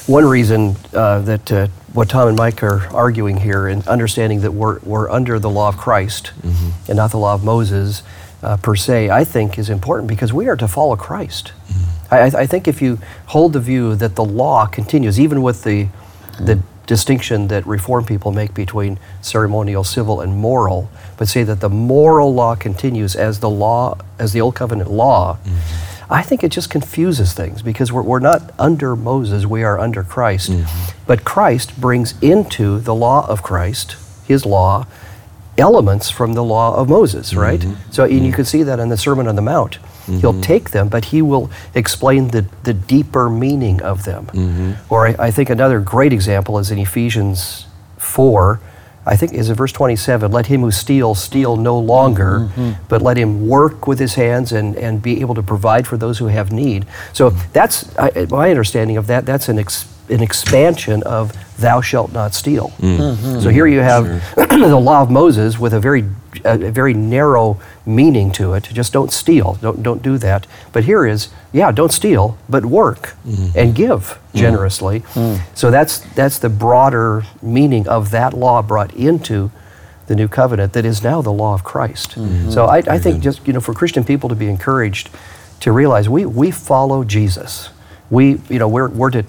one 0.06 0.24
reason 0.24 0.74
uh, 0.94 1.20
that 1.20 1.52
uh, 1.52 1.66
what 1.92 2.08
Tom 2.08 2.28
and 2.28 2.36
Mike 2.36 2.62
are 2.62 2.86
arguing 2.94 3.36
here 3.36 3.66
and 3.66 3.86
understanding 3.86 4.40
that 4.40 4.52
we're, 4.52 4.78
we're 4.80 5.10
under 5.10 5.38
the 5.38 5.50
law 5.50 5.68
of 5.68 5.76
Christ 5.76 6.32
and 6.88 6.96
not 6.96 7.10
the 7.10 7.18
law 7.18 7.34
of 7.34 7.44
Moses 7.44 8.02
uh, 8.42 8.56
per 8.56 8.74
se, 8.74 9.10
I 9.10 9.24
think 9.24 9.58
is 9.58 9.68
important 9.68 10.08
because 10.08 10.32
we 10.32 10.48
are 10.48 10.56
to 10.56 10.66
follow 10.66 10.96
Christ. 10.96 11.52
I, 12.10 12.20
I 12.20 12.24
I 12.24 12.46
think 12.46 12.66
if 12.66 12.80
you 12.82 12.98
hold 13.26 13.52
the 13.52 13.60
view 13.60 13.94
that 13.96 14.16
the 14.16 14.24
law 14.24 14.66
continues, 14.66 15.20
even 15.20 15.42
with 15.42 15.62
the, 15.64 15.88
the 16.38 16.60
distinction 16.86 17.48
that 17.48 17.66
reform 17.66 18.04
people 18.04 18.32
make 18.32 18.54
between 18.54 18.98
ceremonial, 19.20 19.84
civil, 19.84 20.20
and 20.20 20.36
moral, 20.36 20.90
but 21.16 21.28
say 21.28 21.42
that 21.44 21.60
the 21.60 21.68
moral 21.68 22.34
law 22.34 22.54
continues 22.54 23.14
as 23.14 23.40
the 23.40 23.50
law, 23.50 23.96
as 24.18 24.32
the 24.32 24.40
Old 24.40 24.54
Covenant 24.54 24.90
law, 24.90 25.36
mm-hmm. 25.36 26.12
I 26.12 26.22
think 26.22 26.44
it 26.44 26.50
just 26.50 26.68
confuses 26.68 27.32
things 27.32 27.62
because 27.62 27.90
we're, 27.90 28.02
we're 28.02 28.18
not 28.18 28.52
under 28.58 28.94
Moses, 28.94 29.46
we 29.46 29.62
are 29.62 29.78
under 29.78 30.02
Christ. 30.02 30.50
Mm-hmm. 30.50 30.98
But 31.06 31.24
Christ 31.24 31.80
brings 31.80 32.20
into 32.20 32.80
the 32.80 32.94
law 32.94 33.26
of 33.28 33.42
Christ, 33.42 33.96
his 34.26 34.44
law, 34.44 34.86
elements 35.56 36.10
from 36.10 36.34
the 36.34 36.44
law 36.44 36.76
of 36.76 36.88
Moses, 36.88 37.34
right? 37.34 37.60
Mm-hmm. 37.60 37.92
So 37.92 38.04
and 38.04 38.26
you 38.26 38.32
can 38.32 38.44
see 38.44 38.62
that 38.62 38.78
in 38.78 38.88
the 38.88 38.96
Sermon 38.96 39.26
on 39.26 39.36
the 39.36 39.42
Mount. 39.42 39.78
He'll 40.06 40.32
mm-hmm. 40.32 40.40
take 40.40 40.70
them, 40.70 40.88
but 40.88 41.06
he 41.06 41.22
will 41.22 41.50
explain 41.74 42.28
the, 42.28 42.46
the 42.64 42.74
deeper 42.74 43.30
meaning 43.30 43.80
of 43.82 44.04
them. 44.04 44.26
Mm-hmm. 44.26 44.92
Or 44.92 45.06
I, 45.06 45.14
I 45.18 45.30
think 45.30 45.48
another 45.48 45.80
great 45.80 46.12
example 46.12 46.58
is 46.58 46.70
in 46.70 46.78
Ephesians 46.78 47.66
4. 47.98 48.60
I 49.04 49.16
think 49.16 49.32
is 49.32 49.50
in 49.50 49.56
verse 49.56 49.72
27 49.72 50.30
let 50.30 50.46
him 50.46 50.60
who 50.60 50.70
steals 50.70 51.20
steal 51.20 51.56
no 51.56 51.78
longer, 51.78 52.50
mm-hmm. 52.54 52.82
but 52.88 53.02
let 53.02 53.16
him 53.16 53.48
work 53.48 53.86
with 53.86 53.98
his 53.98 54.14
hands 54.14 54.52
and, 54.52 54.76
and 54.76 55.02
be 55.02 55.20
able 55.20 55.34
to 55.34 55.42
provide 55.42 55.86
for 55.86 55.96
those 55.96 56.18
who 56.18 56.26
have 56.26 56.52
need. 56.52 56.86
So 57.12 57.30
that's 57.30 57.96
I, 57.98 58.26
my 58.30 58.50
understanding 58.50 58.96
of 58.96 59.08
that. 59.08 59.26
That's 59.26 59.48
an 59.48 59.58
ex- 59.58 59.91
an 60.12 60.22
expansion 60.22 61.02
of 61.02 61.32
"Thou 61.58 61.80
shalt 61.80 62.12
not 62.12 62.34
steal." 62.34 62.70
Mm. 62.78 62.98
Mm-hmm. 62.98 63.40
So 63.40 63.48
here 63.48 63.66
you 63.66 63.80
have 63.80 64.04
the 64.36 64.80
law 64.80 65.02
of 65.02 65.10
Moses 65.10 65.58
with 65.58 65.74
a 65.74 65.80
very 65.80 66.04
a, 66.44 66.68
a 66.68 66.70
very 66.70 66.94
narrow 66.94 67.60
meaning 67.84 68.30
to 68.32 68.54
it. 68.54 68.64
Just 68.64 68.92
don't 68.92 69.12
steal. 69.12 69.58
Don't 69.60 69.82
don't 69.82 70.02
do 70.02 70.18
that. 70.18 70.46
But 70.72 70.84
here 70.84 71.06
is 71.06 71.28
yeah, 71.52 71.72
don't 71.72 71.92
steal, 71.92 72.38
but 72.48 72.64
work 72.64 73.14
mm-hmm. 73.26 73.58
and 73.58 73.74
give 73.74 74.18
mm. 74.32 74.38
generously. 74.38 75.00
Mm. 75.00 75.40
So 75.56 75.70
that's 75.70 75.98
that's 76.14 76.38
the 76.38 76.48
broader 76.48 77.24
meaning 77.40 77.88
of 77.88 78.10
that 78.10 78.34
law 78.34 78.62
brought 78.62 78.94
into 78.94 79.50
the 80.06 80.16
new 80.16 80.28
covenant 80.28 80.72
that 80.72 80.84
is 80.84 81.02
now 81.02 81.22
the 81.22 81.32
law 81.32 81.54
of 81.54 81.64
Christ. 81.64 82.12
Mm-hmm. 82.12 82.50
So 82.50 82.66
I, 82.66 82.78
I 82.78 82.98
think 82.98 83.22
just 83.22 83.46
you 83.46 83.52
know 83.52 83.60
for 83.60 83.74
Christian 83.74 84.04
people 84.04 84.28
to 84.28 84.34
be 84.34 84.48
encouraged 84.48 85.10
to 85.60 85.72
realize 85.72 86.08
we 86.08 86.26
we 86.26 86.50
follow 86.50 87.04
Jesus. 87.04 87.70
We 88.10 88.40
you 88.48 88.58
know 88.58 88.68
we're 88.68 88.88
we're 88.88 89.10
to 89.10 89.24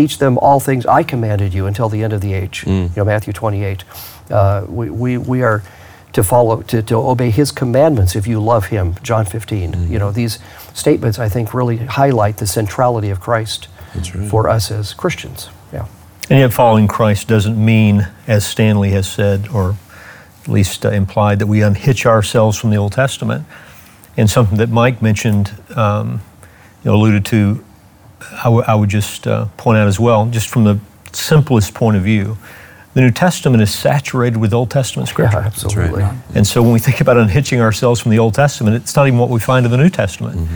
teach 0.00 0.18
them 0.18 0.38
all 0.38 0.60
things 0.60 0.86
I 0.86 1.02
commanded 1.02 1.52
you 1.54 1.66
until 1.66 1.88
the 1.88 2.02
end 2.04 2.12
of 2.12 2.20
the 2.20 2.32
age. 2.32 2.64
You 2.66 2.90
know 2.96 3.04
Matthew 3.04 3.32
28. 3.32 3.84
Uh, 4.30 4.64
we, 4.68 4.90
we 4.90 5.18
we 5.18 5.42
are 5.42 5.62
to 6.12 6.22
follow 6.22 6.62
to, 6.62 6.82
to 6.82 6.96
obey 6.96 7.30
his 7.30 7.52
commandments 7.52 8.16
if 8.16 8.26
you 8.26 8.40
love 8.40 8.66
him 8.66 8.94
john 9.02 9.24
15 9.24 9.88
you 9.92 9.98
know 9.98 10.10
these 10.10 10.40
statements 10.74 11.20
i 11.20 11.28
think 11.28 11.54
really 11.54 11.76
highlight 11.76 12.36
the 12.38 12.46
centrality 12.46 13.10
of 13.10 13.20
christ 13.20 13.68
right. 13.94 14.28
for 14.28 14.48
us 14.48 14.72
as 14.72 14.92
christians 14.92 15.50
yeah 15.72 15.86
And 16.30 16.38
yet, 16.38 16.52
following 16.52 16.86
Christ 16.86 17.26
doesn't 17.26 17.58
mean, 17.58 18.06
as 18.28 18.46
Stanley 18.46 18.90
has 18.90 19.08
said, 19.10 19.48
or 19.48 19.74
at 20.44 20.48
least 20.48 20.86
uh, 20.86 20.90
implied, 20.90 21.40
that 21.40 21.48
we 21.48 21.60
unhitch 21.60 22.06
ourselves 22.06 22.56
from 22.56 22.70
the 22.70 22.76
Old 22.76 22.92
Testament. 22.92 23.44
And 24.16 24.30
something 24.30 24.56
that 24.58 24.70
Mike 24.70 25.02
mentioned, 25.02 25.50
um, 25.74 26.20
you 26.84 26.90
know, 26.90 26.94
alluded 26.94 27.24
to, 27.26 27.64
I, 28.32 28.44
w- 28.44 28.64
I 28.66 28.74
would 28.74 28.90
just 28.90 29.26
uh, 29.26 29.46
point 29.56 29.78
out 29.78 29.88
as 29.88 29.98
well, 30.00 30.26
just 30.26 30.48
from 30.48 30.64
the 30.64 30.78
simplest 31.12 31.74
point 31.74 31.96
of 31.96 32.02
view, 32.02 32.36
the 32.94 33.00
New 33.00 33.10
Testament 33.12 33.62
is 33.62 33.72
saturated 33.72 34.36
with 34.38 34.52
Old 34.52 34.70
Testament 34.70 35.08
yeah 35.08 35.12
scripture. 35.12 35.38
absolutely 35.38 36.02
And 36.34 36.46
so 36.46 36.62
when 36.62 36.72
we 36.72 36.78
think 36.80 37.00
about 37.00 37.16
unhitching 37.16 37.60
ourselves 37.60 38.00
from 38.00 38.10
the 38.10 38.18
Old 38.18 38.34
Testament, 38.34 38.76
it's 38.76 38.96
not 38.96 39.06
even 39.06 39.18
what 39.18 39.30
we 39.30 39.38
find 39.40 39.64
in 39.64 39.70
the 39.72 39.78
New 39.78 39.90
Testament. 39.90 40.48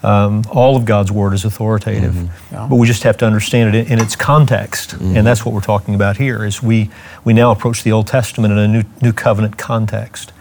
Um, 0.00 0.44
all 0.52 0.76
of 0.76 0.84
God's 0.84 1.10
Word 1.10 1.34
is 1.34 1.44
authoritative, 1.44 2.14
but 2.52 2.76
we 2.76 2.86
just 2.86 3.02
have 3.02 3.16
to 3.18 3.26
understand 3.26 3.74
it 3.74 3.86
in, 3.86 3.94
in 3.94 3.98
its 4.04 4.14
context, 4.14 4.92
and 4.92 5.26
that's 5.26 5.44
what 5.44 5.52
we're 5.54 5.60
talking 5.60 5.94
about 5.96 6.16
here. 6.18 6.44
Is 6.44 6.62
we 6.62 6.88
we 7.24 7.32
now 7.32 7.50
approach 7.50 7.82
the 7.82 7.90
Old 7.90 8.06
Testament 8.06 8.52
in 8.52 8.58
a 8.58 8.68
new 8.68 8.84
new 9.02 9.12
covenant 9.12 9.58
context 9.58 10.32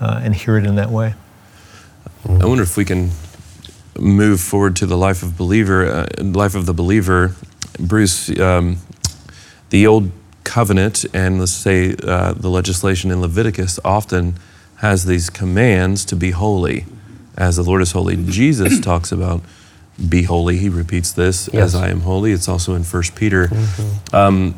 uh, 0.00 0.20
and 0.22 0.34
hear 0.36 0.56
it 0.58 0.64
in 0.64 0.76
that 0.76 0.90
way. 0.90 1.14
I 2.28 2.44
wonder 2.46 2.62
if 2.62 2.76
we 2.76 2.84
can 2.84 3.10
move 4.00 4.40
forward 4.40 4.76
to 4.76 4.86
the 4.86 4.96
life 4.96 5.22
of 5.22 5.36
believer, 5.36 5.86
uh, 5.86 6.06
life 6.22 6.54
of 6.54 6.66
the 6.66 6.74
believer. 6.74 7.34
Bruce, 7.78 8.36
um, 8.40 8.78
the 9.70 9.86
old 9.86 10.10
covenant 10.44 11.04
and 11.14 11.38
let's 11.38 11.52
say 11.52 11.94
uh, 12.02 12.32
the 12.32 12.48
legislation 12.50 13.10
in 13.10 13.20
Leviticus 13.20 13.78
often 13.84 14.34
has 14.76 15.04
these 15.04 15.30
commands 15.30 16.04
to 16.06 16.16
be 16.16 16.30
holy, 16.30 16.86
as 17.36 17.56
the 17.56 17.62
Lord 17.62 17.82
is 17.82 17.92
holy. 17.92 18.16
Jesus 18.26 18.80
talks 18.90 19.12
about 19.12 19.42
be 20.08 20.22
holy. 20.22 20.56
He 20.56 20.68
repeats 20.70 21.12
this 21.12 21.48
Yes. 21.52 21.62
as 21.62 21.74
I 21.74 21.90
am 21.90 22.00
holy. 22.00 22.32
It's 22.32 22.48
also 22.48 22.74
in 22.74 22.84
First 22.84 23.14
Peter. 23.14 23.50
Um, 24.12 24.54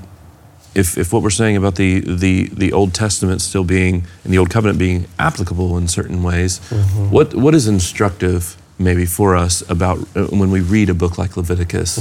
if, 0.75 0.96
if 0.96 1.12
what 1.12 1.22
we're 1.22 1.30
saying 1.30 1.56
about 1.56 1.75
the, 1.75 2.00
the, 2.00 2.49
the 2.49 2.72
Old 2.72 2.94
Testament 2.94 3.42
still 3.42 3.64
being, 3.64 4.06
and 4.25 4.32
the 4.32 4.38
Old 4.38 4.49
Covenant 4.50 4.78
being 4.78 5.06
applicable 5.18 5.76
in 5.76 5.87
certain 5.88 6.22
ways, 6.22 6.61
what, 7.11 7.34
what 7.34 7.54
is 7.54 7.66
instructive 7.66 8.56
maybe 8.82 9.06
for 9.06 9.36
us 9.36 9.62
about 9.70 9.98
uh, 10.16 10.24
when 10.26 10.50
we 10.50 10.60
read 10.60 10.88
a 10.90 10.94
book 10.94 11.18
like 11.18 11.36
Leviticus 11.36 11.98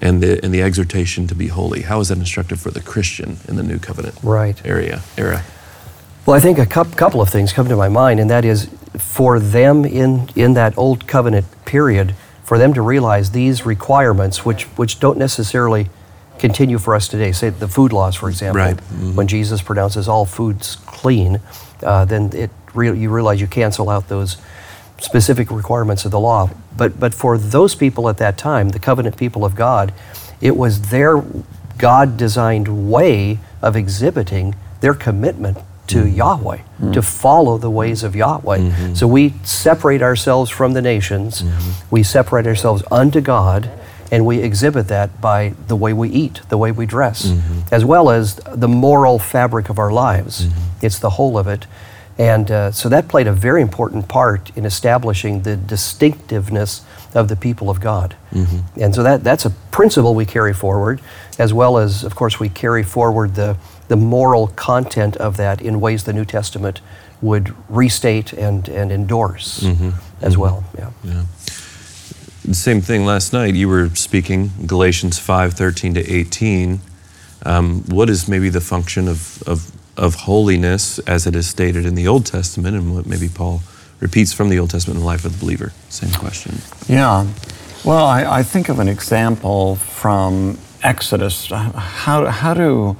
and, 0.00 0.22
the, 0.22 0.40
and 0.44 0.52
the 0.52 0.62
exhortation 0.62 1.26
to 1.28 1.34
be 1.34 1.48
holy? 1.48 1.82
How 1.82 2.00
is 2.00 2.08
that 2.08 2.18
instructive 2.18 2.60
for 2.60 2.70
the 2.70 2.80
Christian 2.80 3.38
in 3.48 3.56
the 3.56 3.62
New 3.62 3.78
Covenant 3.78 4.16
right 4.22 4.60
area, 4.64 5.02
era? 5.16 5.42
Well, 6.26 6.36
I 6.36 6.40
think 6.40 6.58
a 6.58 6.66
couple 6.66 7.20
of 7.20 7.28
things 7.28 7.52
come 7.52 7.68
to 7.68 7.76
my 7.76 7.88
mind, 7.88 8.20
and 8.20 8.30
that 8.30 8.44
is 8.44 8.68
for 8.96 9.40
them 9.40 9.84
in, 9.84 10.28
in 10.36 10.54
that 10.54 10.76
old 10.78 11.06
covenant 11.08 11.46
period, 11.64 12.14
for 12.44 12.58
them 12.58 12.74
to 12.74 12.82
realize 12.82 13.30
these 13.30 13.66
requirements, 13.66 14.44
which, 14.44 14.64
which 14.76 15.00
don't 15.00 15.18
necessarily 15.18 15.88
continue 16.38 16.78
for 16.78 16.94
us 16.94 17.08
today. 17.08 17.32
Say 17.32 17.50
the 17.50 17.68
food 17.68 17.92
laws, 17.92 18.14
for 18.14 18.28
example. 18.28 18.60
Right. 18.60 18.76
Mhm. 18.76 19.14
When 19.14 19.26
Jesus 19.26 19.62
pronounces 19.62 20.08
all 20.08 20.24
foods 20.26 20.76
clean, 20.86 21.40
uh, 21.82 22.04
then 22.04 22.30
it 22.34 22.50
re- 22.74 22.96
you 22.96 23.10
realize 23.10 23.40
you 23.40 23.46
cancel 23.46 23.88
out 23.88 24.08
those 24.08 24.36
specific 25.02 25.50
requirements 25.50 26.04
of 26.04 26.10
the 26.10 26.20
law. 26.20 26.50
But, 26.76 26.98
but 26.98 27.14
for 27.14 27.36
those 27.36 27.74
people 27.74 28.08
at 28.08 28.18
that 28.18 28.38
time, 28.38 28.70
the 28.70 28.78
covenant 28.78 29.16
people 29.16 29.44
of 29.44 29.54
God, 29.54 29.92
it 30.40 30.56
was 30.56 30.90
their 30.90 31.22
God 31.78 32.16
designed 32.16 32.90
way 32.90 33.38
of 33.60 33.76
exhibiting 33.76 34.54
their 34.80 34.94
commitment 34.94 35.58
to 35.88 36.04
mm-hmm. 36.04 36.16
Yahweh, 36.16 36.56
to 36.56 36.62
mm-hmm. 36.84 37.00
follow 37.00 37.58
the 37.58 37.70
ways 37.70 38.02
of 38.02 38.14
Yahweh. 38.14 38.58
Mm-hmm. 38.58 38.94
So 38.94 39.06
we 39.06 39.34
separate 39.42 40.02
ourselves 40.02 40.50
from 40.50 40.72
the 40.72 40.82
nations, 40.82 41.44
we 41.90 42.02
separate 42.02 42.46
ourselves 42.46 42.82
unto 42.90 43.20
God, 43.20 43.70
and 44.10 44.24
we 44.26 44.38
exhibit 44.38 44.88
that 44.88 45.20
by 45.20 45.54
the 45.68 45.76
way 45.76 45.92
we 45.92 46.08
eat, 46.10 46.42
the 46.48 46.58
way 46.58 46.70
we 46.70 46.86
dress, 46.86 47.32
as 47.72 47.84
well 47.84 48.10
as 48.10 48.36
the 48.36 48.68
moral 48.68 49.18
fabric 49.18 49.68
of 49.68 49.78
our 49.78 49.92
lives. 49.92 50.48
It's 50.80 50.98
the 50.98 51.10
whole 51.10 51.36
of 51.38 51.48
it. 51.48 51.66
And 52.22 52.50
uh, 52.52 52.70
so 52.70 52.88
that 52.88 53.08
played 53.08 53.26
a 53.26 53.32
very 53.32 53.62
important 53.62 54.06
part 54.06 54.56
in 54.56 54.64
establishing 54.64 55.42
the 55.42 55.56
distinctiveness 55.56 56.82
of 57.14 57.26
the 57.26 57.34
people 57.34 57.68
of 57.68 57.80
God. 57.80 58.14
And 58.80 58.94
so 58.94 59.02
that, 59.02 59.24
that's 59.24 59.44
a 59.44 59.50
principle 59.50 60.14
we 60.14 60.24
carry 60.24 60.54
forward, 60.54 61.00
as 61.36 61.52
well 61.52 61.78
as, 61.78 62.04
of 62.04 62.14
course, 62.14 62.38
we 62.38 62.48
carry 62.48 62.84
forward 62.84 63.34
the, 63.34 63.56
the 63.88 63.96
moral 63.96 64.46
content 64.46 65.16
of 65.16 65.36
that 65.36 65.60
in 65.60 65.80
ways 65.80 66.04
the 66.04 66.12
New 66.12 66.24
Testament 66.24 66.80
would 67.20 67.54
restate 67.68 68.32
and, 68.32 68.68
and 68.68 68.92
endorse 68.92 69.64
as 70.20 70.36
well. 70.38 70.64
Yeah. 70.78 70.90
Yeah. 71.02 71.24
Same 72.52 72.80
thing 72.80 73.04
last 73.04 73.32
night. 73.32 73.54
You 73.56 73.68
were 73.68 73.88
speaking 73.94 74.50
Galatians 74.66 75.18
5 75.18 75.54
13 75.54 75.94
to 75.94 76.00
18. 76.00 76.80
Um, 77.44 77.82
what 77.88 78.08
is 78.08 78.28
maybe 78.28 78.48
the 78.48 78.60
function 78.60 79.08
of, 79.08 79.42
of, 79.48 79.72
of 80.02 80.16
holiness 80.16 80.98
as 81.00 81.28
it 81.28 81.36
is 81.36 81.46
stated 81.46 81.86
in 81.86 81.94
the 81.94 82.08
Old 82.08 82.26
Testament 82.26 82.76
and 82.76 82.92
what 82.92 83.06
maybe 83.06 83.28
Paul 83.28 83.62
repeats 84.00 84.32
from 84.32 84.48
the 84.48 84.58
Old 84.58 84.70
Testament 84.70 84.96
in 84.96 85.00
the 85.00 85.06
life 85.06 85.24
of 85.24 85.32
the 85.32 85.38
believer? 85.38 85.72
Same 85.88 86.10
question. 86.10 86.56
Yeah. 86.88 87.24
Well, 87.84 88.04
I, 88.04 88.40
I 88.40 88.42
think 88.42 88.68
of 88.68 88.80
an 88.80 88.88
example 88.88 89.76
from 89.76 90.58
Exodus. 90.82 91.46
How, 91.46 92.26
how, 92.26 92.52
do, 92.52 92.96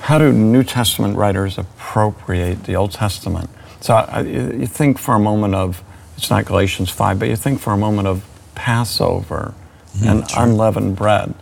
how 0.00 0.16
do 0.16 0.32
New 0.32 0.64
Testament 0.64 1.18
writers 1.18 1.58
appropriate 1.58 2.64
the 2.64 2.76
Old 2.76 2.92
Testament? 2.92 3.50
So 3.82 3.94
I, 3.94 4.22
you 4.22 4.52
you 4.60 4.66
think 4.66 4.98
for 4.98 5.14
a 5.14 5.18
moment 5.20 5.54
of, 5.54 5.82
it's 6.16 6.30
not 6.30 6.46
Galatians 6.46 6.88
5, 6.88 7.18
but 7.18 7.28
you 7.28 7.36
think 7.36 7.60
for 7.60 7.74
a 7.74 7.76
moment 7.76 8.08
of 8.08 8.24
Passover 8.54 9.52
mm-hmm. 9.94 10.08
and 10.08 10.24
unleavened 10.34 10.96
bread. 10.96 11.34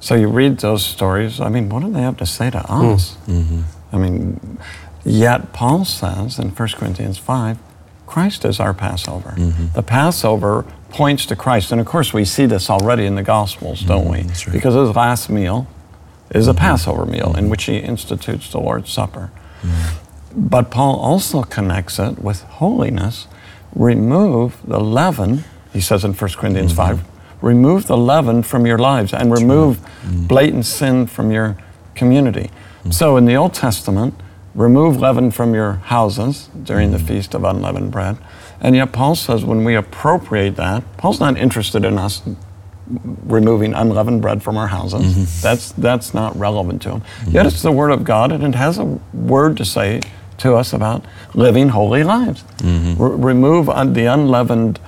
So 0.00 0.14
you 0.14 0.28
read 0.28 0.58
those 0.58 0.84
stories, 0.84 1.38
I 1.38 1.50
mean, 1.50 1.68
what 1.68 1.82
do 1.82 1.92
they 1.92 2.00
have 2.00 2.16
to 2.16 2.26
say 2.26 2.50
to 2.50 2.58
us? 2.58 3.16
Mm-hmm. 3.26 3.62
I 3.92 3.98
mean, 3.98 4.58
yet 5.04 5.52
Paul 5.52 5.84
says 5.84 6.38
in 6.38 6.50
1 6.50 6.68
Corinthians 6.70 7.18
5, 7.18 7.58
Christ 8.06 8.44
is 8.44 8.60
our 8.60 8.74
Passover. 8.74 9.30
Mm-hmm. 9.30 9.66
The 9.74 9.82
Passover 9.82 10.64
points 10.90 11.26
to 11.26 11.36
Christ. 11.36 11.72
And 11.72 11.80
of 11.80 11.86
course, 11.86 12.12
we 12.12 12.24
see 12.24 12.46
this 12.46 12.68
already 12.70 13.06
in 13.06 13.14
the 13.14 13.22
Gospels, 13.22 13.80
don't 13.80 14.06
mm, 14.06 14.12
we? 14.12 14.22
that's 14.22 14.46
right. 14.46 14.52
Because 14.52 14.74
his 14.74 14.94
last 14.94 15.30
meal 15.30 15.66
is 16.30 16.46
a 16.46 16.50
mm-hmm. 16.50 16.58
Passover 16.58 17.06
meal 17.06 17.28
in 17.28 17.44
mm-hmm. 17.44 17.48
which 17.48 17.64
he 17.64 17.78
institutes 17.78 18.50
the 18.50 18.60
Lord's 18.60 18.92
Supper. 18.92 19.30
Mm. 19.62 19.94
But 20.34 20.70
Paul 20.70 20.98
also 20.98 21.42
connects 21.42 21.98
it 21.98 22.18
with 22.18 22.42
holiness. 22.42 23.26
Remove 23.74 24.60
the 24.66 24.80
leaven, 24.80 25.44
he 25.72 25.80
says 25.80 26.04
in 26.04 26.12
1 26.12 26.30
Corinthians 26.32 26.72
5, 26.72 27.02
remove 27.40 27.86
the 27.86 27.96
leaven 27.96 28.42
from 28.42 28.66
your 28.66 28.78
lives 28.78 29.12
and 29.12 29.32
remove 29.32 29.78
mm. 30.02 30.28
blatant 30.28 30.66
sin 30.66 31.06
from 31.06 31.30
your 31.30 31.56
community. 31.94 32.50
So 32.90 33.16
in 33.16 33.26
the 33.26 33.34
Old 33.34 33.54
Testament, 33.54 34.14
remove 34.54 34.98
leaven 34.98 35.30
from 35.30 35.54
your 35.54 35.74
houses 35.74 36.48
during 36.62 36.90
the 36.90 36.98
mm. 36.98 37.06
Feast 37.06 37.34
of 37.34 37.44
Unleavened 37.44 37.90
Bread. 37.90 38.18
And 38.60 38.76
yet 38.76 38.92
Paul 38.92 39.14
says 39.14 39.44
when 39.44 39.64
we 39.64 39.74
appropriate 39.74 40.56
that, 40.56 40.84
Paul's 40.96 41.20
not 41.20 41.36
interested 41.36 41.84
in 41.84 41.98
us 41.98 42.22
removing 42.86 43.74
unleavened 43.74 44.22
bread 44.22 44.42
from 44.42 44.56
our 44.56 44.66
houses. 44.66 45.02
Mm-hmm. 45.02 45.42
That's 45.42 45.72
that's 45.72 46.14
not 46.14 46.36
relevant 46.36 46.82
to 46.82 46.90
him. 46.90 47.00
Mm-hmm. 47.00 47.30
Yet 47.30 47.46
it's 47.46 47.62
the 47.62 47.72
word 47.72 47.90
of 47.90 48.04
God, 48.04 48.32
and 48.32 48.44
it 48.44 48.54
has 48.54 48.78
a 48.78 48.84
word 49.14 49.56
to 49.58 49.64
say 49.64 50.00
to 50.38 50.54
us 50.54 50.72
about 50.72 51.04
living 51.34 51.70
holy 51.70 52.02
lives. 52.04 52.42
Mm-hmm. 52.58 53.02
Re- 53.02 53.32
remove 53.32 53.68
un- 53.68 53.92
the 53.92 54.06
unleavened 54.06 54.80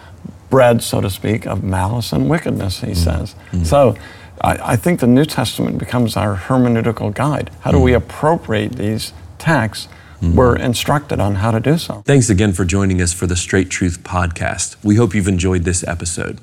bread, 0.51 0.83
so 0.83 1.01
to 1.01 1.09
speak, 1.09 1.47
of 1.47 1.63
malice 1.63 2.13
and 2.13 2.29
wickedness. 2.29 2.81
He 2.81 2.95
says. 2.95 3.35
So. 3.65 3.97
I, 4.41 4.73
I 4.73 4.77
think 4.77 5.01
the 5.01 5.07
New 5.07 5.25
Testament 5.25 5.79
becomes 5.79 6.17
our 6.17 6.37
hermeneutical 6.37 7.15
guide. 7.15 7.51
How 7.61 7.73
do 7.73 7.81
we 7.81 7.93
mm. 7.93 7.97
appropriate 7.97 8.73
these 8.77 9.13
texts 9.39 9.89
mm. 10.25 10.35
we're 10.35 10.57
instructed 10.57 11.21
on 11.21 11.37
how 11.37 11.51
to 11.51 11.61
do 11.61 11.79
so. 11.79 12.03
Thanks 12.07 12.31
again 12.31 12.53
for 12.53 12.65
joining 12.65 13.01
us 13.01 13.13
for 13.13 13.27
the 13.27 13.37
Straight 13.37 13.71
Truth 13.71 14.03
podcast. 14.03 14.77
We 14.83 14.97
hope 14.97 15.15
you've 15.15 15.29
enjoyed 15.29 15.65
this 15.65 15.87
episode. 15.87 16.41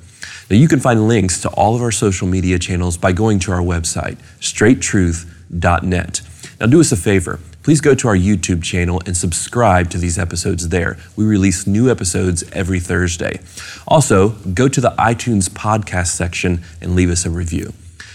Now, 0.49 0.57
you 0.57 0.67
can 0.67 0.79
find 0.79 1.07
links 1.07 1.41
to 1.41 1.49
all 1.49 1.75
of 1.75 1.81
our 1.81 1.91
social 1.91 2.27
media 2.27 2.59
channels 2.59 2.97
by 2.97 3.11
going 3.11 3.39
to 3.39 3.51
our 3.51 3.61
website, 3.61 4.17
straighttruth.net. 4.39 6.21
Now, 6.59 6.65
do 6.67 6.79
us 6.79 6.91
a 6.91 6.97
favor. 6.97 7.39
Please 7.63 7.79
go 7.79 7.93
to 7.93 8.07
our 8.07 8.17
YouTube 8.17 8.63
channel 8.63 9.01
and 9.05 9.15
subscribe 9.15 9.89
to 9.91 9.99
these 9.99 10.17
episodes 10.17 10.69
there. 10.69 10.97
We 11.15 11.25
release 11.25 11.67
new 11.67 11.91
episodes 11.91 12.43
every 12.51 12.79
Thursday. 12.79 13.39
Also, 13.87 14.29
go 14.29 14.67
to 14.67 14.81
the 14.81 14.91
iTunes 14.91 15.47
podcast 15.47 16.07
section 16.07 16.63
and 16.81 16.95
leave 16.95 17.11
us 17.11 17.23
a 17.23 17.29
review. 17.29 17.71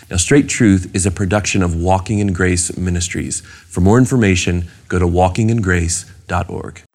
Now, 0.09 0.19
Straight 0.19 0.49
Truth 0.49 0.95
is 0.95 1.05
a 1.05 1.11
production 1.11 1.65
of 1.65 1.75
Walking 1.75 2.21
in 2.21 2.33
Grace 2.33 2.77
Ministries. 2.77 3.41
For 3.41 3.81
more 3.81 3.99
information, 3.99 4.69
go 4.89 5.01
to 5.01 5.07
walkingingrace.org. 5.07 6.86